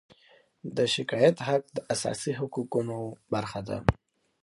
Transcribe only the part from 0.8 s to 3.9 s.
شکایت حق د اساسي حقونو برخه ده.